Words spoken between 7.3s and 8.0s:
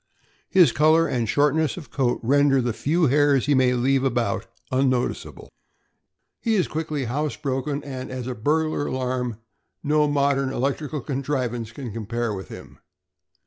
broken,